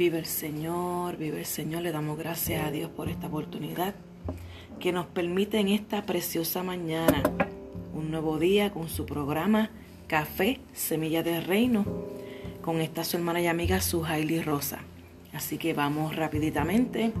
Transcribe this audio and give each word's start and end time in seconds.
Vive 0.00 0.16
el 0.16 0.24
Señor, 0.24 1.18
vive 1.18 1.40
el 1.40 1.44
Señor. 1.44 1.82
Le 1.82 1.92
damos 1.92 2.16
gracias 2.16 2.66
a 2.66 2.70
Dios 2.70 2.90
por 2.90 3.10
esta 3.10 3.26
oportunidad 3.26 3.94
que 4.78 4.92
nos 4.92 5.04
permite 5.04 5.58
en 5.58 5.68
esta 5.68 6.06
preciosa 6.06 6.62
mañana 6.62 7.22
un 7.92 8.10
nuevo 8.10 8.38
día 8.38 8.72
con 8.72 8.88
su 8.88 9.04
programa 9.04 9.68
Café, 10.06 10.58
Semilla 10.72 11.22
del 11.22 11.44
Reino, 11.44 11.84
con 12.62 12.80
esta 12.80 13.04
su 13.04 13.18
hermana 13.18 13.42
y 13.42 13.46
amiga 13.46 13.82
Suhaili 13.82 14.40
Rosa. 14.40 14.78
Así 15.34 15.58
que 15.58 15.74
vamos 15.74 16.16
rapiditamente 16.16 17.12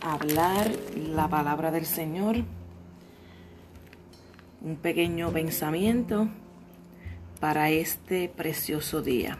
a 0.00 0.14
hablar 0.14 0.72
la 0.96 1.28
palabra 1.28 1.70
del 1.70 1.86
Señor. 1.86 2.38
Un 4.60 4.74
pequeño 4.74 5.30
pensamiento 5.30 6.28
para 7.40 7.70
este 7.70 8.28
precioso 8.28 9.00
día. 9.00 9.38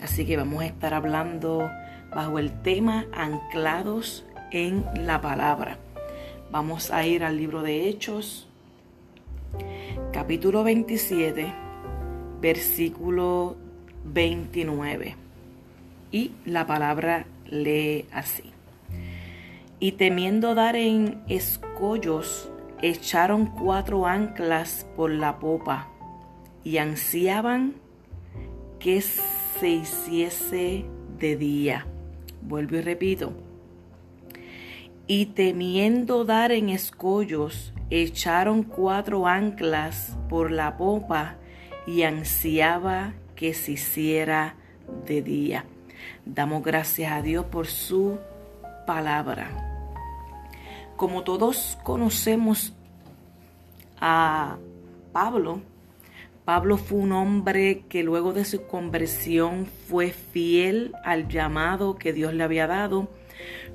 Así 0.00 0.24
que 0.24 0.36
vamos 0.36 0.62
a 0.62 0.66
estar 0.66 0.94
hablando 0.94 1.68
bajo 2.14 2.38
el 2.38 2.62
tema 2.62 3.06
anclados 3.12 4.24
en 4.52 4.84
la 4.94 5.20
palabra. 5.20 5.78
Vamos 6.50 6.90
a 6.90 7.04
ir 7.04 7.24
al 7.24 7.36
libro 7.36 7.62
de 7.62 7.88
Hechos, 7.88 8.48
capítulo 10.12 10.64
27, 10.64 11.52
versículo 12.40 13.56
29. 14.04 15.16
Y 16.12 16.32
la 16.44 16.66
palabra 16.66 17.26
lee 17.46 18.06
así. 18.12 18.52
Y 19.80 19.92
temiendo 19.92 20.54
dar 20.54 20.76
en 20.76 21.22
escollos, 21.28 22.50
echaron 22.80 23.46
cuatro 23.46 24.06
anclas 24.06 24.86
por 24.96 25.10
la 25.10 25.38
popa 25.38 25.89
y 26.64 26.78
ansiaban 26.78 27.74
que 28.78 29.00
se 29.00 29.68
hiciese 29.68 30.84
de 31.18 31.36
día. 31.36 31.86
Vuelvo 32.42 32.76
y 32.76 32.80
repito. 32.80 33.32
Y 35.06 35.26
temiendo 35.26 36.24
dar 36.24 36.52
en 36.52 36.68
escollos, 36.68 37.72
echaron 37.90 38.62
cuatro 38.62 39.26
anclas 39.26 40.16
por 40.28 40.50
la 40.50 40.76
popa 40.76 41.36
y 41.86 42.02
ansiaba 42.02 43.14
que 43.34 43.52
se 43.54 43.72
hiciera 43.72 44.54
de 45.06 45.22
día. 45.22 45.64
Damos 46.24 46.62
gracias 46.62 47.12
a 47.12 47.22
Dios 47.22 47.46
por 47.46 47.66
su 47.66 48.18
palabra. 48.86 49.50
Como 50.96 51.22
todos 51.24 51.78
conocemos 51.82 52.72
a 54.00 54.58
Pablo, 55.12 55.60
Pablo 56.44 56.78
fue 56.78 56.98
un 56.98 57.12
hombre 57.12 57.84
que 57.88 58.02
luego 58.02 58.32
de 58.32 58.44
su 58.44 58.66
conversión 58.66 59.66
fue 59.66 60.10
fiel 60.10 60.92
al 61.04 61.28
llamado 61.28 61.96
que 61.96 62.12
Dios 62.12 62.32
le 62.32 62.42
había 62.42 62.66
dado. 62.66 63.08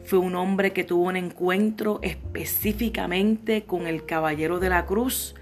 Fue 0.03 0.19
un 0.19 0.35
hombre 0.35 0.73
que 0.73 0.83
tuvo 0.83 1.03
un 1.03 1.15
encuentro 1.15 1.99
específicamente 2.01 3.65
con 3.65 3.87
el 3.87 4.05
Caballero 4.05 4.59
de 4.59 4.69
la 4.69 4.85
Cruz, 4.85 5.35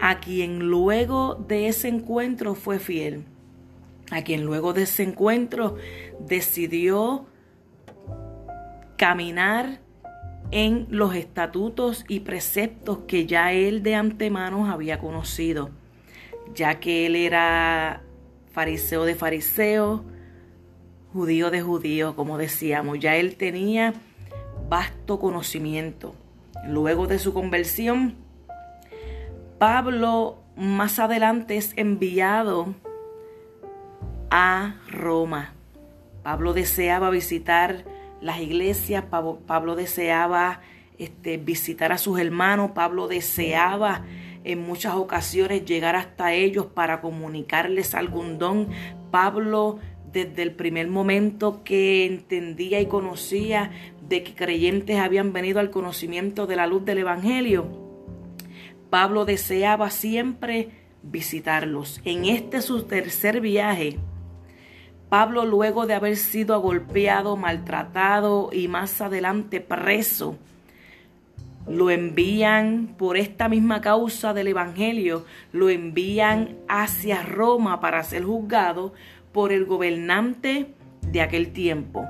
a 0.00 0.18
quien 0.18 0.68
luego 0.68 1.36
de 1.46 1.68
ese 1.68 1.88
encuentro 1.88 2.54
fue 2.54 2.78
fiel, 2.78 3.24
a 4.10 4.22
quien 4.22 4.44
luego 4.44 4.72
de 4.72 4.82
ese 4.82 5.04
encuentro 5.04 5.76
decidió 6.20 7.26
caminar 8.96 9.80
en 10.50 10.86
los 10.90 11.14
estatutos 11.14 12.04
y 12.08 12.20
preceptos 12.20 12.98
que 13.06 13.26
ya 13.26 13.52
él 13.52 13.82
de 13.82 13.94
antemano 13.94 14.70
había 14.70 14.98
conocido 14.98 15.70
ya 16.54 16.80
que 16.80 17.06
él 17.06 17.16
era 17.16 18.02
fariseo 18.52 19.04
de 19.04 19.14
fariseo, 19.14 20.04
judío 21.12 21.50
de 21.50 21.62
judío, 21.62 22.16
como 22.16 22.38
decíamos, 22.38 22.98
ya 22.98 23.16
él 23.16 23.36
tenía 23.36 23.94
vasto 24.68 25.18
conocimiento. 25.18 26.14
Luego 26.66 27.06
de 27.06 27.18
su 27.18 27.32
conversión, 27.32 28.14
Pablo 29.58 30.38
más 30.56 30.98
adelante 30.98 31.56
es 31.56 31.72
enviado 31.76 32.74
a 34.30 34.76
Roma. 34.88 35.52
Pablo 36.22 36.52
deseaba 36.52 37.10
visitar 37.10 37.84
las 38.20 38.40
iglesias, 38.40 39.04
Pablo, 39.04 39.76
deseaba 39.76 40.60
este, 40.98 41.36
visitar 41.36 41.92
a 41.92 41.98
sus 41.98 42.18
hermanos, 42.18 42.70
Pablo 42.70 43.06
deseaba 43.06 44.02
en 44.44 44.62
muchas 44.62 44.94
ocasiones 44.94 45.64
llegar 45.64 45.96
hasta 45.96 46.32
ellos 46.32 46.66
para 46.66 47.00
comunicarles 47.00 47.94
algún 47.94 48.38
don. 48.38 48.68
Pablo 49.10 49.78
desde 50.12 50.42
el 50.42 50.52
primer 50.52 50.88
momento 50.88 51.64
que 51.64 52.06
entendía 52.06 52.80
y 52.80 52.86
conocía 52.86 53.72
de 54.08 54.22
que 54.22 54.34
creyentes 54.34 54.98
habían 54.98 55.32
venido 55.32 55.58
al 55.58 55.70
conocimiento 55.70 56.46
de 56.46 56.56
la 56.56 56.66
luz 56.66 56.84
del 56.84 56.98
Evangelio, 56.98 57.66
Pablo 58.90 59.24
deseaba 59.24 59.90
siempre 59.90 60.68
visitarlos. 61.02 62.00
En 62.04 62.26
este 62.26 62.62
su 62.62 62.84
tercer 62.84 63.40
viaje, 63.40 63.98
Pablo 65.08 65.44
luego 65.44 65.86
de 65.86 65.94
haber 65.94 66.16
sido 66.16 66.54
agolpeado, 66.54 67.36
maltratado 67.36 68.50
y 68.52 68.68
más 68.68 69.00
adelante 69.00 69.60
preso, 69.60 70.38
lo 71.66 71.90
envían 71.90 72.94
por 72.98 73.16
esta 73.16 73.48
misma 73.48 73.80
causa 73.80 74.34
del 74.34 74.48
Evangelio, 74.48 75.24
lo 75.52 75.70
envían 75.70 76.56
hacia 76.68 77.22
Roma 77.22 77.80
para 77.80 78.02
ser 78.02 78.24
juzgado 78.24 78.92
por 79.32 79.52
el 79.52 79.64
gobernante 79.64 80.74
de 81.10 81.20
aquel 81.20 81.52
tiempo. 81.52 82.06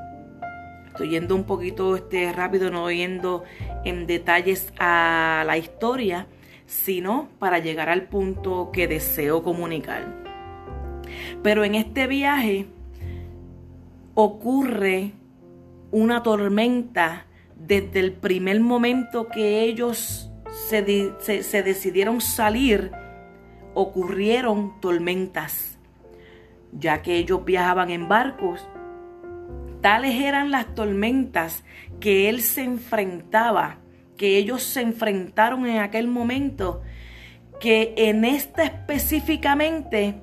Estoy 0.88 1.10
yendo 1.10 1.34
un 1.34 1.44
poquito 1.44 1.97
este, 1.97 2.32
rápido, 2.32 2.70
no 2.70 2.91
yendo 2.91 3.44
en 3.84 4.06
detalles 4.06 4.72
a 4.78 5.43
la 5.47 5.59
historia, 5.59 6.26
sino 6.66 7.28
para 7.38 7.59
llegar 7.59 7.88
al 7.88 8.03
punto 8.03 8.70
que 8.72 8.87
deseo 8.87 9.43
comunicar. 9.43 10.06
Pero 11.43 11.64
en 11.64 11.75
este 11.75 12.06
viaje 12.06 12.66
ocurre 14.14 15.12
una 15.91 16.22
tormenta 16.22 17.26
desde 17.56 18.00
el 18.00 18.12
primer 18.12 18.60
momento 18.60 19.28
que 19.28 19.62
ellos 19.62 20.31
se, 20.69 20.82
decidieron 20.82 22.20
salir, 22.20 22.92
ocurrieron 23.75 24.81
tormentas, 24.81 25.78
ya 26.72 27.03
que 27.03 27.16
ellos 27.16 27.44
viajaban 27.44 27.91
en 27.91 28.09
barcos. 28.09 28.66
Tales 29.81 30.20
eran 30.20 30.50
las 30.50 30.75
tormentas 30.75 31.64
que 32.00 32.28
él 32.28 32.41
se 32.41 32.62
enfrentaba, 32.62 33.78
que 34.16 34.38
ellos 34.38 34.62
se 34.62 34.81
enfrentaron 34.81 35.66
en 35.66 35.78
aquel 35.78 36.09
momento, 36.09 36.82
que 37.60 37.94
en 37.97 38.25
esta 38.25 38.64
específicamente, 38.64 40.20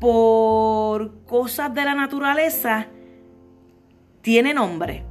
por 0.00 1.24
cosas 1.24 1.72
de 1.74 1.84
la 1.84 1.94
naturaleza, 1.94 2.88
tiene 4.20 4.52
nombre. 4.52 5.05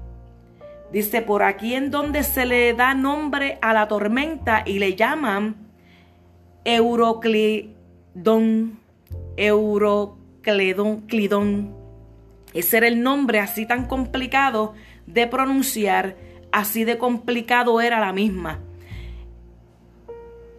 Dice, 0.92 1.22
por 1.22 1.44
aquí 1.44 1.74
en 1.74 1.92
donde 1.92 2.24
se 2.24 2.46
le 2.46 2.74
da 2.74 2.94
nombre 2.94 3.58
a 3.62 3.74
la 3.74 3.88
tormenta 3.88 4.64
y 4.66 4.80
le 4.80 4.96
llaman 4.96 5.56
Euroclidón, 6.64 8.80
Euroclidón. 9.36 11.76
Ese 12.54 12.78
era 12.78 12.88
el 12.88 13.04
nombre 13.04 13.40
así 13.40 13.66
tan 13.66 13.86
complicado 13.86 14.74
de 15.06 15.28
pronunciar, 15.28 16.16
así 16.52 16.86
de 16.86 16.98
complicado 16.98 17.82
era 17.82 18.00
la 18.00 18.14
misma. 18.14 18.62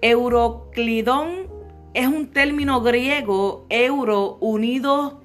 Euroclidón 0.02 1.46
es 1.94 2.06
un 2.06 2.26
término 2.26 2.82
griego, 2.82 3.64
euro, 3.70 4.36
unido 4.40 5.22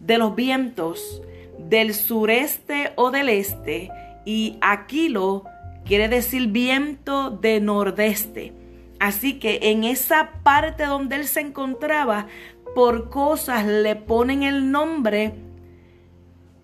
de 0.00 0.16
los 0.16 0.34
vientos, 0.34 1.20
del 1.58 1.94
sureste 1.94 2.92
o 2.96 3.10
del 3.10 3.28
este, 3.28 3.90
y 4.24 4.58
aquilo 4.60 5.44
quiere 5.84 6.08
decir 6.08 6.48
viento 6.48 7.30
de 7.30 7.60
nordeste. 7.60 8.52
Así 8.98 9.38
que 9.38 9.58
en 9.62 9.84
esa 9.84 10.30
parte 10.42 10.84
donde 10.84 11.16
él 11.16 11.26
se 11.26 11.40
encontraba, 11.40 12.26
por 12.74 13.08
cosas 13.08 13.66
le 13.66 13.96
ponen 13.96 14.42
el 14.42 14.70
nombre 14.70 15.34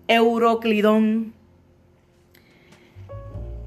Euroclidón. 0.07 1.33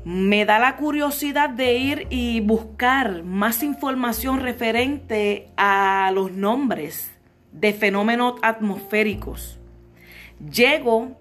Me 0.04 0.44
da 0.44 0.60
la 0.60 0.76
curiosidad 0.76 1.50
de 1.50 1.78
ir 1.78 2.06
y 2.10 2.40
buscar 2.40 3.24
más 3.24 3.62
información 3.64 4.40
referente 4.40 5.48
a 5.56 6.12
los 6.14 6.30
nombres 6.30 7.10
de 7.50 7.72
fenómenos 7.72 8.34
atmosféricos. 8.42 9.58
Llego 10.40 11.16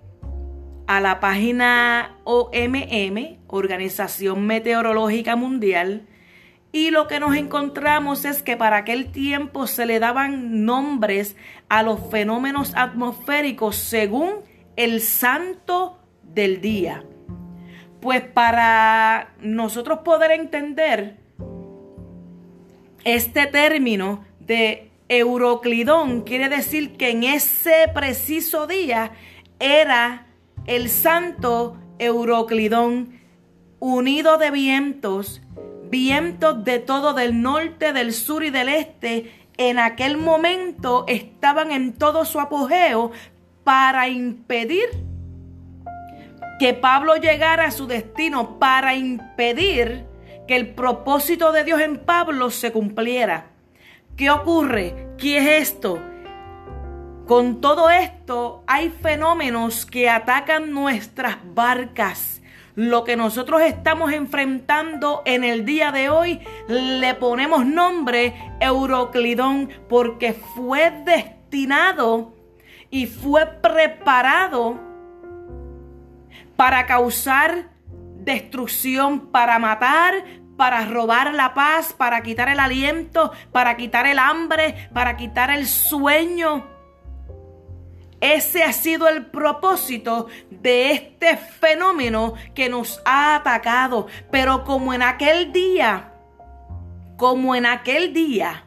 a 0.87 0.99
la 0.99 1.19
página 1.19 2.17
OMM, 2.25 3.37
Organización 3.47 4.45
Meteorológica 4.45 5.35
Mundial, 5.35 6.07
Y 6.71 6.91
lo 6.91 7.07
que 7.07 7.21
nos 7.21 7.37
encontramos 7.37 8.25
es 8.25 8.43
que 8.43 8.57
para 8.57 8.75
aquel 8.75 9.09
tiempo 9.09 9.65
se 9.65 9.85
le 9.85 9.99
daban 9.99 10.65
nombres 10.65 11.37
a 11.69 11.83
los 11.83 12.01
fenómenos 12.11 12.73
atmosféricos 12.75 13.77
según 13.77 14.41
el 14.75 14.99
santo 14.99 15.97
del 16.21 16.59
día. 16.59 17.05
Pues 18.01 18.23
para 18.23 19.35
nosotros 19.39 19.99
poder 19.99 20.31
entender 20.31 21.15
este 23.05 23.47
término 23.47 24.25
de 24.41 24.91
Euroclidón, 25.07 26.21
quiere 26.21 26.49
decir 26.49 26.97
que 26.97 27.11
en 27.11 27.23
ese 27.23 27.89
preciso 27.93 28.65
día 28.65 29.11
era 29.59 30.27
el 30.65 30.89
santo 30.89 31.77
Euroclidón 31.99 33.19
unido 33.79 34.37
de 34.37 34.51
vientos, 34.51 35.41
vientos 35.89 36.63
de 36.63 36.79
todo 36.79 37.13
del 37.13 37.41
norte, 37.41 37.93
del 37.93 38.13
sur 38.13 38.43
y 38.43 38.49
del 38.49 38.69
este, 38.69 39.31
en 39.57 39.79
aquel 39.79 40.17
momento 40.17 41.05
estaban 41.07 41.71
en 41.71 41.93
todo 41.93 42.25
su 42.25 42.39
apogeo 42.39 43.11
para 43.63 44.09
impedir 44.09 44.85
que 46.59 46.73
Pablo 46.73 47.15
llegara 47.15 47.65
a 47.65 47.71
su 47.71 47.85
destino, 47.85 48.59
para 48.59 48.95
impedir 48.95 50.05
que 50.47 50.55
el 50.55 50.73
propósito 50.73 51.51
de 51.51 51.63
Dios 51.63 51.81
en 51.81 51.97
Pablo 51.97 52.49
se 52.49 52.71
cumpliera. 52.71 53.54
¿Qué 54.17 54.29
ocurre? 54.29 55.09
¿Qué 55.17 55.37
es 55.39 55.69
esto? 55.69 56.01
Con 57.27 57.59
todo 57.59 57.89
esto 57.89 58.63
hay 58.65 58.89
fenómenos 58.89 59.85
que 59.85 60.09
atacan 60.09 60.71
nuestras 60.71 61.37
barcas. 61.53 62.41
Lo 62.75 63.03
que 63.03 63.17
nosotros 63.17 63.61
estamos 63.61 64.13
enfrentando 64.13 65.21
en 65.25 65.43
el 65.43 65.65
día 65.65 65.91
de 65.91 66.09
hoy 66.09 66.39
le 66.69 67.13
ponemos 67.15 67.65
nombre 67.65 68.33
Euroclidón 68.61 69.69
porque 69.89 70.33
fue 70.33 70.91
destinado 71.03 72.33
y 72.89 73.07
fue 73.07 73.45
preparado 73.45 74.79
para 76.55 76.85
causar 76.85 77.69
destrucción, 78.19 79.27
para 79.27 79.59
matar, 79.59 80.13
para 80.57 80.85
robar 80.85 81.33
la 81.33 81.53
paz, 81.53 81.93
para 81.93 82.21
quitar 82.23 82.49
el 82.49 82.59
aliento, 82.59 83.31
para 83.51 83.75
quitar 83.77 84.07
el 84.07 84.19
hambre, 84.19 84.89
para 84.93 85.17
quitar 85.17 85.49
el 85.49 85.67
sueño. 85.67 86.65
Ese 88.21 88.63
ha 88.63 88.73
sido 88.73 89.07
el 89.07 89.25
propósito 89.27 90.27
de 90.49 90.91
este 90.91 91.37
fenómeno 91.37 92.33
que 92.53 92.69
nos 92.69 93.01
ha 93.05 93.35
atacado. 93.35 94.07
Pero 94.31 94.63
como 94.63 94.93
en 94.93 95.03
aquel 95.03 95.51
día, 95.51 96.13
como 97.17 97.55
en 97.55 97.65
aquel 97.65 98.13
día, 98.13 98.63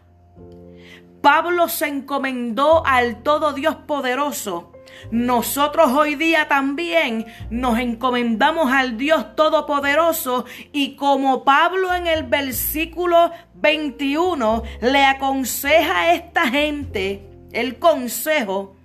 Pablo 1.22 1.68
se 1.68 1.88
encomendó 1.88 2.86
al 2.86 3.22
todo 3.22 3.52
Dios 3.52 3.74
poderoso 3.74 4.72
nosotros 5.10 5.90
hoy 5.92 6.14
día 6.14 6.48
también 6.48 7.26
nos 7.50 7.78
encomendamos 7.78 8.70
al 8.72 8.98
Dios 8.98 9.34
Todopoderoso 9.36 10.44
y 10.72 10.96
como 10.96 11.44
Pablo 11.44 11.94
en 11.94 12.06
el 12.06 12.24
versículo 12.24 13.30
21 13.54 14.62
le 14.82 15.04
aconseja 15.04 16.00
a 16.00 16.14
esta 16.14 16.48
gente 16.48 17.22
el 17.52 17.78
consejo, 17.78 18.76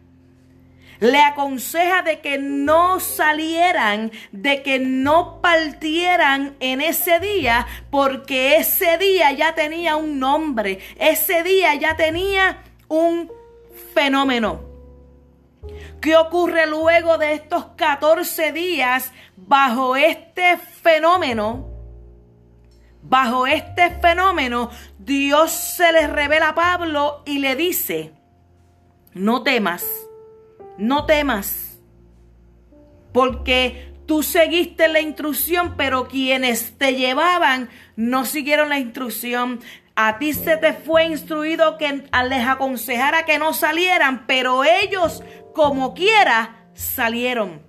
le 1.00 1.20
aconseja 1.20 2.02
de 2.02 2.22
que 2.22 2.38
no 2.38 3.00
salieran, 3.00 4.12
de 4.32 4.62
que 4.62 4.80
no 4.80 5.42
partieran 5.42 6.56
en 6.62 6.80
ese 6.80 7.20
día, 7.20 7.68
porque 7.90 8.56
ese 8.56 8.98
día 8.98 9.32
ya 9.34 9.54
tenía 9.54 9.98
un 9.98 10.20
nombre, 10.20 10.80
ese 10.98 11.44
día 11.44 11.76
ya 11.76 11.98
tenía 11.98 12.64
un 12.88 13.30
fenómeno. 13.94 14.73
¿Qué 16.04 16.18
ocurre 16.18 16.68
luego 16.68 17.18
de 17.18 17.32
estos 17.32 17.64
14 17.78 18.52
días 18.52 19.14
bajo 19.38 19.96
este 19.96 20.58
fenómeno? 20.58 21.70
Bajo 23.02 23.48
este 23.48 23.90
fenómeno, 23.90 24.70
Dios 25.00 25.52
se 25.52 25.94
le 25.94 26.08
revela 26.08 26.50
a 26.50 26.56
Pablo 26.56 27.24
y 27.26 27.40
le 27.40 27.56
dice, 27.56 28.12
no 29.14 29.44
temas, 29.44 29.86
no 30.78 31.06
temas, 31.06 31.80
porque 33.14 33.94
tú 34.06 34.24
seguiste 34.24 34.90
la 34.90 35.00
instrucción, 35.00 35.76
pero 35.78 36.10
quienes 36.10 36.78
te 36.78 36.96
llevaban 36.96 37.70
no 37.96 38.26
siguieron 38.26 38.68
la 38.68 38.80
instrucción. 38.80 39.62
A 39.96 40.18
ti 40.18 40.34
se 40.34 40.58
te 40.58 40.74
fue 40.74 41.06
instruido 41.06 41.78
que 41.78 42.04
les 42.28 42.48
aconsejara 42.48 43.26
que 43.26 43.38
no 43.38 43.54
salieran, 43.54 44.26
pero 44.26 44.64
ellos 44.64 45.24
como 45.54 45.94
quiera 45.94 46.68
salieron. 46.74 47.62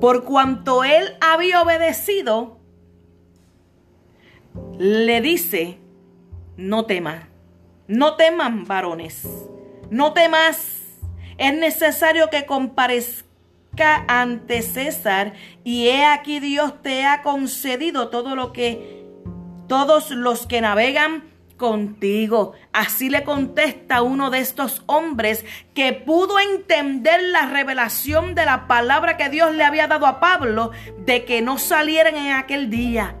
Por 0.00 0.24
cuanto 0.24 0.84
él 0.84 1.16
había 1.20 1.62
obedecido, 1.62 2.58
le 4.78 5.20
dice, 5.20 5.78
no 6.56 6.86
temas, 6.86 7.24
no 7.88 8.16
teman 8.16 8.64
varones, 8.64 9.26
no 9.90 10.12
temas. 10.12 10.80
Es 11.38 11.54
necesario 11.54 12.30
que 12.30 12.46
comparezca 12.46 13.24
ante 14.06 14.62
César 14.62 15.32
y 15.64 15.88
he 15.88 16.04
aquí 16.04 16.40
Dios 16.40 16.82
te 16.82 17.04
ha 17.04 17.22
concedido 17.22 18.08
todo 18.08 18.36
lo 18.36 18.52
que 18.52 19.02
todos 19.66 20.10
los 20.10 20.46
que 20.46 20.60
navegan 20.60 21.24
contigo. 21.62 22.54
Así 22.72 23.08
le 23.08 23.22
contesta 23.22 24.02
uno 24.02 24.30
de 24.30 24.40
estos 24.40 24.82
hombres 24.86 25.44
que 25.74 25.92
pudo 25.92 26.40
entender 26.40 27.22
la 27.22 27.46
revelación 27.46 28.34
de 28.34 28.44
la 28.44 28.66
palabra 28.66 29.16
que 29.16 29.28
Dios 29.28 29.54
le 29.54 29.62
había 29.62 29.86
dado 29.86 30.08
a 30.08 30.18
Pablo 30.18 30.72
de 31.06 31.24
que 31.24 31.40
no 31.40 31.58
salieran 31.58 32.16
en 32.16 32.32
aquel 32.32 32.68
día. 32.68 33.14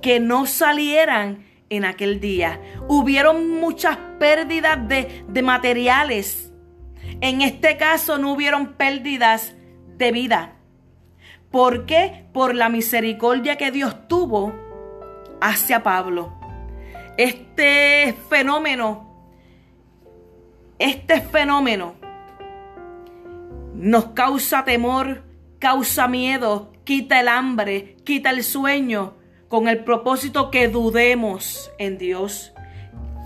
Que 0.00 0.20
no 0.20 0.46
salieran 0.46 1.44
en 1.68 1.84
aquel 1.84 2.18
día. 2.18 2.58
Hubieron 2.88 3.50
muchas 3.60 3.98
pérdidas 4.18 4.88
de, 4.88 5.26
de 5.28 5.42
materiales. 5.42 6.50
En 7.20 7.42
este 7.42 7.76
caso 7.76 8.16
no 8.16 8.32
hubieron 8.32 8.68
pérdidas 8.68 9.54
de 9.98 10.12
vida. 10.12 10.54
¿Por 11.50 11.84
qué? 11.84 12.24
Por 12.32 12.54
la 12.54 12.70
misericordia 12.70 13.56
que 13.56 13.70
Dios 13.70 14.08
tuvo 14.08 14.54
hacia 15.42 15.82
Pablo. 15.82 16.37
Este 17.18 18.14
fenómeno, 18.30 19.26
este 20.78 21.20
fenómeno 21.20 21.96
nos 23.74 24.10
causa 24.10 24.64
temor, 24.64 25.24
causa 25.58 26.06
miedo, 26.06 26.70
quita 26.84 27.18
el 27.18 27.26
hambre, 27.26 27.96
quita 28.04 28.30
el 28.30 28.44
sueño, 28.44 29.16
con 29.48 29.66
el 29.66 29.82
propósito 29.82 30.52
que 30.52 30.68
dudemos 30.68 31.72
en 31.78 31.98
Dios. 31.98 32.52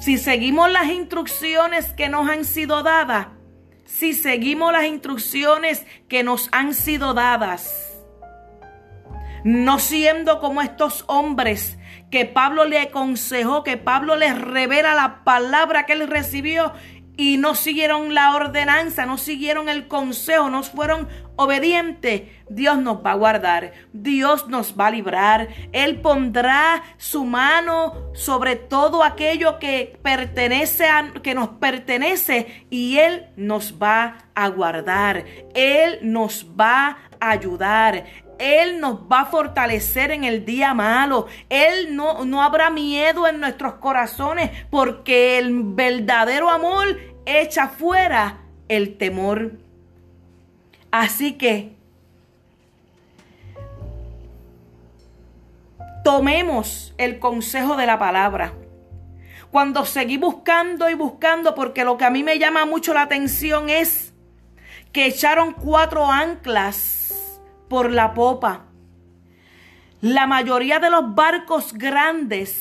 Si 0.01 0.17
seguimos 0.17 0.73
las 0.73 0.89
instrucciones 0.89 1.93
que 1.93 2.09
nos 2.09 2.31
han 2.31 2.47
sido 2.47 2.83
dadas, 2.83 3.27
si 3.85 4.15
seguimos 4.15 4.73
las 4.73 4.87
instrucciones 4.87 5.85
que 6.09 6.23
nos 6.23 6.49
han 6.53 6.73
sido 6.73 7.13
dadas, 7.13 8.01
no 9.45 9.79
siendo 9.79 10.41
como 10.41 10.63
estos 10.63 11.05
hombres 11.09 11.77
que 12.12 12.26
Pablo 12.26 12.66
le 12.66 12.78
aconsejó, 12.78 13.64
que 13.64 13.78
Pablo 13.78 14.16
les 14.16 14.38
revela 14.38 14.95
la 14.95 15.25
palabra 15.25 15.87
que 15.87 15.95
él 15.95 16.07
recibió 16.07 16.73
y 17.16 17.38
no 17.38 17.54
siguieron 17.54 18.14
la 18.14 18.35
ordenanza, 18.35 19.07
no 19.07 19.16
siguieron 19.16 19.71
el 19.71 19.88
consejo, 19.88 20.50
no 20.50 20.62
fueron 20.62 21.09
obedientes, 21.37 22.23
Dios 22.49 22.78
nos 22.78 22.99
va 22.99 23.12
a 23.12 23.16
guardar, 23.16 23.73
Dios 23.92 24.49
nos 24.49 24.78
va 24.78 24.88
a 24.88 24.90
librar, 24.90 25.49
Él 25.73 26.00
pondrá 26.00 26.83
su 26.99 27.25
mano 27.25 28.11
sobre 28.14 28.57
todo 28.57 29.02
aquello 29.02 29.59
que 29.59 29.99
pertenece 30.02 30.87
a, 30.87 31.12
que 31.23 31.35
nos 31.35 31.49
pertenece 31.50 32.66
y 32.71 32.99
Él 32.99 33.26
nos 33.37 33.83
va 33.83 34.19
a 34.35 34.49
guardar, 34.49 35.25
Él 35.54 35.99
nos 36.02 36.47
va 36.59 36.99
a 37.21 37.31
ayudar, 37.31 38.04
él 38.43 38.81
nos 38.81 39.01
va 39.11 39.21
a 39.21 39.27
fortalecer 39.27 40.11
en 40.11 40.25
el 40.25 40.45
día 40.45 40.75
malo. 40.75 41.27
Él 41.49 41.95
no, 41.95 42.25
no 42.25 42.43
habrá 42.43 42.71
miedo 42.71 43.29
en 43.29 43.39
nuestros 43.39 43.75
corazones 43.75 44.51
porque 44.69 45.39
el 45.39 45.63
verdadero 45.63 46.51
amor 46.51 46.99
echa 47.25 47.69
fuera 47.69 48.41
el 48.69 48.99
temor. 48.99 49.53
Así 50.91 51.35
que 51.35 51.77
tomemos 56.03 56.95
el 56.99 57.21
consejo 57.21 57.77
de 57.77 57.87
la 57.87 58.01
palabra. 58.01 58.55
Cuando 59.53 59.85
seguí 59.85 60.17
buscando 60.17 60.91
y 60.91 60.95
buscando, 60.95 61.55
porque 61.55 61.85
lo 61.85 61.97
que 61.97 62.07
a 62.07 62.11
mí 62.11 62.25
me 62.25 62.41
llama 62.41 62.67
mucho 62.67 62.93
la 62.93 63.03
atención 63.03 63.69
es 63.69 64.13
que 64.93 65.07
echaron 65.07 65.53
cuatro 65.53 66.11
anclas 66.11 67.01
por 67.73 67.91
la 67.91 68.12
popa. 68.12 68.67
La 70.02 70.26
mayoría 70.26 70.79
de 70.79 70.91
los 70.91 71.14
barcos 71.14 71.73
grandes, 71.73 72.61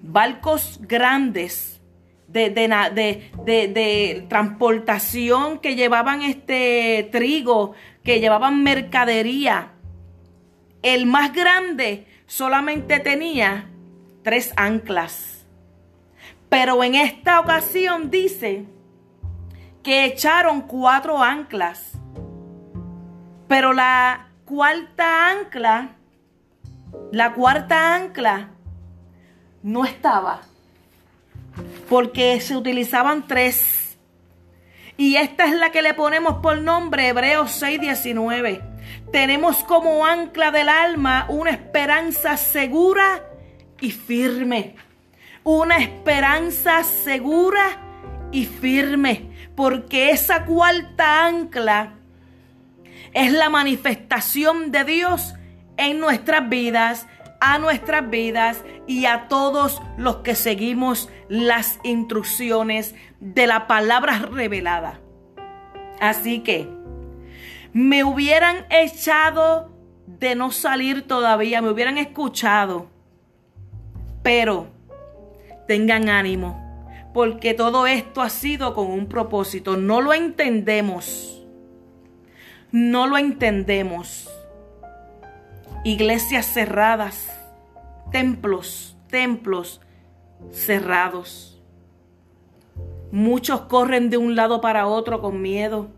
barcos 0.00 0.78
grandes 0.80 1.80
de, 2.28 2.50
de, 2.50 3.32
de, 3.44 4.26
transportación 4.28 5.58
que 5.58 5.74
llevaban 5.74 6.22
este 6.22 7.08
trigo, 7.10 7.72
que 8.04 8.20
llevaban 8.20 8.62
mercadería, 8.62 9.72
el 10.84 11.06
más 11.06 11.32
grande 11.32 12.06
solamente 12.26 13.00
tenía 13.00 13.72
tres 14.22 14.52
anclas. 14.54 15.48
Pero 16.48 16.84
en 16.84 16.94
esta 16.94 17.40
ocasión 17.40 18.08
dice 18.08 18.66
que 19.82 20.04
echaron 20.04 20.60
cuatro 20.60 21.20
anclas. 21.20 21.98
Pero 23.48 23.72
la 23.72 24.28
cuarta 24.44 25.30
ancla, 25.30 25.96
la 27.12 27.32
cuarta 27.34 27.94
ancla 27.94 28.50
no 29.62 29.84
estaba. 29.84 30.42
Porque 31.88 32.40
se 32.40 32.56
utilizaban 32.56 33.26
tres. 33.26 33.98
Y 34.96 35.16
esta 35.16 35.44
es 35.46 35.54
la 35.54 35.70
que 35.70 35.82
le 35.82 35.94
ponemos 35.94 36.34
por 36.42 36.60
nombre 36.60 37.08
Hebreos 37.08 37.50
6:19. 37.62 38.62
Tenemos 39.12 39.62
como 39.64 40.04
ancla 40.06 40.50
del 40.50 40.68
alma 40.68 41.26
una 41.28 41.50
esperanza 41.50 42.36
segura 42.36 43.24
y 43.80 43.90
firme. 43.90 44.76
Una 45.42 45.78
esperanza 45.78 46.82
segura 46.82 47.78
y 48.32 48.46
firme. 48.46 49.30
Porque 49.54 50.10
esa 50.10 50.44
cuarta 50.44 51.26
ancla 51.26 51.94
es 53.14 53.32
la 53.32 53.48
manifestación 53.48 54.70
de 54.72 54.84
Dios 54.84 55.34
en 55.76 56.00
nuestras 56.00 56.48
vidas, 56.48 57.06
a 57.40 57.58
nuestras 57.58 58.10
vidas 58.10 58.62
y 58.86 59.06
a 59.06 59.28
todos 59.28 59.80
los 59.96 60.16
que 60.16 60.34
seguimos 60.34 61.08
las 61.28 61.78
instrucciones 61.84 62.94
de 63.20 63.46
la 63.46 63.66
palabra 63.66 64.18
revelada. 64.18 65.00
Así 66.00 66.40
que 66.40 66.68
me 67.72 68.04
hubieran 68.04 68.66
echado 68.70 69.72
de 70.06 70.34
no 70.34 70.50
salir 70.50 71.06
todavía, 71.06 71.62
me 71.62 71.70
hubieran 71.70 71.98
escuchado. 71.98 72.90
Pero 74.22 74.68
tengan 75.68 76.08
ánimo, 76.08 76.88
porque 77.12 77.54
todo 77.54 77.86
esto 77.86 78.22
ha 78.22 78.30
sido 78.30 78.74
con 78.74 78.86
un 78.90 79.06
propósito. 79.06 79.76
No 79.76 80.00
lo 80.00 80.14
entendemos 80.14 81.33
no 82.74 83.06
lo 83.06 83.18
entendemos. 83.18 84.28
Iglesias 85.84 86.44
cerradas, 86.44 87.30
templos, 88.10 88.96
templos 89.08 89.80
cerrados. 90.50 91.62
Muchos 93.12 93.60
corren 93.60 94.10
de 94.10 94.16
un 94.16 94.34
lado 94.34 94.60
para 94.60 94.88
otro 94.88 95.20
con 95.20 95.40
miedo. 95.40 95.92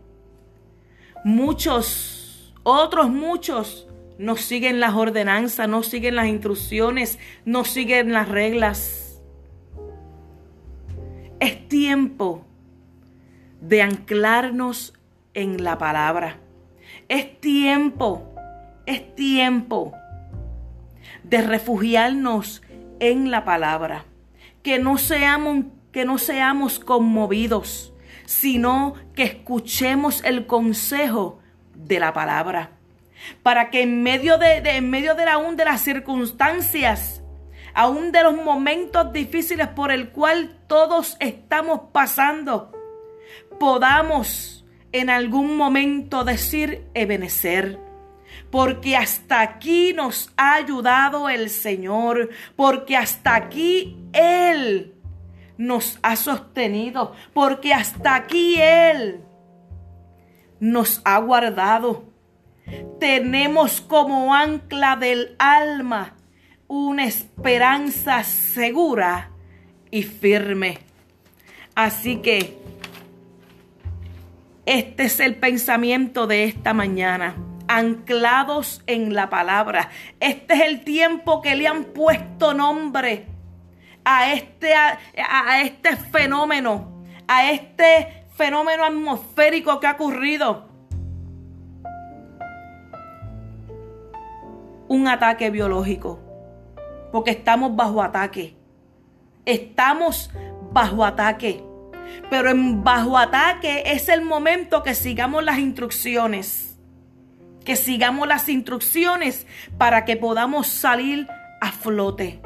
Muchos, 1.23 2.53
otros 2.61 3.09
muchos, 3.09 3.87
no 4.19 4.35
siguen 4.35 4.79
las 4.79 4.93
ordenanzas, 4.93 5.67
no 5.67 5.81
siguen 5.81 6.15
las 6.15 6.27
instrucciones, 6.27 7.17
no 7.43 7.65
siguen 7.65 8.13
las 8.13 8.29
reglas. 8.29 9.19
Es 11.39 11.67
tiempo 11.69 12.45
de 13.61 13.81
anclarnos 13.81 14.93
en 15.33 15.63
la 15.63 15.79
palabra. 15.79 16.41
Es 17.09 17.39
tiempo, 17.39 18.35
es 18.85 19.15
tiempo 19.15 19.93
de 21.23 21.41
refugiarnos 21.41 22.61
en 22.99 23.31
la 23.31 23.45
palabra. 23.45 24.05
Que 24.61 24.79
no 24.79 24.97
seamos, 24.97 25.65
que 25.91 26.03
no 26.03 26.17
seamos 26.17 26.79
conmovidos, 26.79 27.93
sino 28.25 28.95
que 29.15 29.23
escuchemos 29.23 30.23
el 30.25 30.45
consejo 30.47 31.39
de 31.75 31.99
la 31.99 32.11
palabra. 32.11 32.71
Para 33.41 33.69
que 33.69 33.83
en 33.83 34.03
medio 34.03 34.37
de, 34.37 34.57
en 34.57 34.89
medio 34.89 35.15
de 35.15 35.23
aún 35.23 35.55
de 35.55 35.65
las 35.65 35.81
circunstancias, 35.81 37.23
aún 37.73 38.11
de 38.11 38.23
los 38.23 38.35
momentos 38.35 39.13
difíciles 39.13 39.67
por 39.69 39.91
el 39.91 40.09
cual 40.09 40.57
todos 40.67 41.15
estamos 41.19 41.81
pasando, 41.93 42.73
podamos 43.59 44.56
en 44.91 45.09
algún 45.09 45.57
momento 45.57 46.23
decir 46.23 46.83
Ebenecer. 46.93 47.79
Porque 48.51 48.95
hasta 48.95 49.41
aquí 49.41 49.93
nos 49.93 50.31
ha 50.37 50.55
ayudado 50.55 51.29
el 51.29 51.49
Señor. 51.49 52.29
Porque 52.55 52.95
hasta 52.95 53.35
aquí 53.35 53.97
Él 54.13 54.93
nos 55.57 55.99
ha 56.01 56.15
sostenido. 56.15 57.13
Porque 57.33 57.73
hasta 57.73 58.15
aquí 58.15 58.55
Él 58.59 59.21
nos 60.59 61.01
ha 61.05 61.17
guardado. 61.19 62.05
Tenemos 62.99 63.81
como 63.81 64.33
ancla 64.33 64.95
del 64.95 65.35
alma 65.39 66.15
una 66.67 67.05
esperanza 67.05 68.23
segura 68.23 69.31
y 69.89 70.03
firme. 70.03 70.79
Así 71.75 72.17
que 72.17 72.57
este 74.67 75.05
es 75.05 75.19
el 75.21 75.35
pensamiento 75.35 76.27
de 76.27 76.43
esta 76.43 76.73
mañana 76.73 77.35
anclados 77.67 78.81
en 78.87 79.13
la 79.13 79.29
palabra. 79.29 79.89
Este 80.19 80.53
es 80.53 80.61
el 80.61 80.83
tiempo 80.83 81.41
que 81.41 81.55
le 81.55 81.67
han 81.67 81.85
puesto 81.85 82.53
nombre 82.53 83.27
a 84.03 84.31
este, 84.33 84.73
a, 84.73 85.61
este 85.61 85.95
fenómeno, 85.95 87.05
a 87.27 87.51
este 87.51 88.25
fenómeno 88.35 88.85
atmosférico 88.85 89.79
que 89.79 89.87
ha 89.87 89.93
ocurrido. 89.93 90.67
Un 94.89 95.07
ataque 95.07 95.49
biológico, 95.49 96.19
porque 97.11 97.31
estamos 97.31 97.75
bajo 97.75 98.01
ataque. 98.01 98.55
Estamos 99.45 100.31
bajo 100.71 101.03
ataque. 101.03 101.66
Pero 102.29 102.49
en 102.49 102.83
bajo 102.83 103.17
ataque 103.17 103.83
es 103.85 104.09
el 104.09 104.21
momento 104.21 104.83
que 104.83 104.95
sigamos 104.95 105.43
las 105.43 105.59
instrucciones. 105.59 106.77
Que 107.63 107.75
sigamos 107.75 108.27
las 108.27 108.49
instrucciones 108.49 109.47
para 109.77 110.05
que 110.05 110.17
podamos 110.17 110.67
salir 110.67 111.27
a 111.61 111.71
flote. 111.71 112.41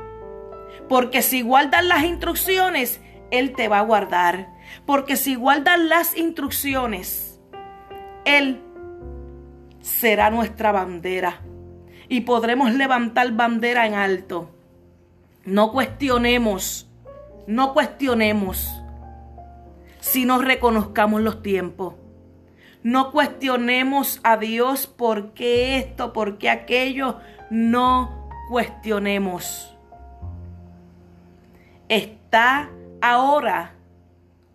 Porque 0.90 1.22
si 1.22 1.42
guardas 1.42 1.86
las 1.86 2.04
instrucciones, 2.04 3.02
Él 3.32 3.54
te 3.54 3.68
va 3.68 3.80
a 3.80 3.84
guardar. 3.84 4.50
Porque 4.86 5.16
si 5.16 5.36
guardas 5.36 5.80
las 5.80 6.18
instrucciones, 6.18 7.40
Él 8.26 8.62
será 9.80 10.30
nuestra 10.30 10.72
bandera. 10.72 11.42
Y 12.08 12.22
podremos 12.22 12.74
levantar 12.74 13.32
bandera 13.32 13.88
en 13.88 13.94
alto. 13.94 14.52
No 15.46 15.72
cuestionemos, 15.72 16.90
no 17.48 17.74
cuestionemos 17.74 18.81
si 20.02 20.26
no 20.26 20.40
reconozcamos 20.40 21.22
los 21.22 21.42
tiempos. 21.42 21.94
No 22.84 23.12
cuestionemos 23.12 24.20
a 24.24 24.38
Dios 24.38 24.88
por 24.88 25.34
qué 25.34 25.78
esto, 25.78 26.12
por 26.12 26.38
qué 26.38 26.50
aquello. 26.50 27.20
No 27.50 28.30
cuestionemos. 28.50 29.78
Está 31.88 32.72
ahora 33.02 33.76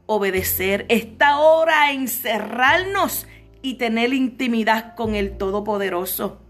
obedecer. 0.06 0.86
Está 0.88 1.30
ahora 1.30 1.92
encerrarnos 1.92 3.26
y 3.62 3.74
tener 3.74 4.12
intimidad 4.12 4.94
con 4.96 5.14
el 5.14 5.38
Todopoderoso. 5.38 6.40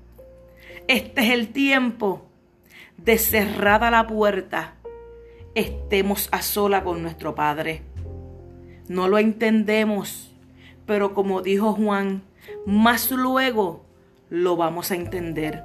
Este 0.89 1.23
es 1.23 1.31
el 1.31 1.49
tiempo 1.49 2.27
de 2.97 3.19
cerrada 3.19 3.91
la 3.91 4.07
puerta. 4.07 4.77
Estemos 5.55 6.29
a 6.33 6.41
sola 6.41 6.85
con 6.85 7.03
nuestro 7.03 7.35
Padre. 7.35 7.83
No 8.89 9.09
lo 9.09 9.19
entendemos, 9.19 10.33
pero 10.87 11.15
como 11.15 11.43
dijo 11.43 11.73
Juan, 11.73 12.23
más 12.67 13.11
luego 13.11 13.85
lo 14.31 14.57
vamos 14.57 14.91
a 14.91 14.95
entender. 14.95 15.63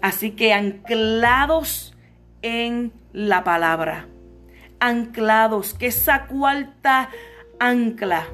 Así 0.00 0.32
que 0.32 0.52
anclados 0.52 1.94
en 2.42 2.92
la 3.12 3.44
palabra, 3.44 4.06
anclados, 4.78 5.74
que 5.74 5.86
esa 5.86 6.26
cuarta 6.26 7.10
ancla 7.58 8.26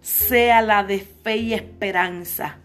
sea 0.00 0.62
la 0.62 0.84
de 0.84 0.98
fe 1.00 1.36
y 1.36 1.54
esperanza 1.54 2.58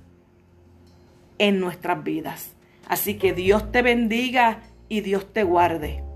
en 1.38 1.59
nuestras 1.59 2.03
vidas. 2.03 2.53
Así 2.88 3.15
que 3.17 3.33
Dios 3.33 3.71
te 3.71 3.81
bendiga 3.81 4.62
y 4.89 5.01
Dios 5.01 5.31
te 5.31 5.43
guarde. 5.43 6.08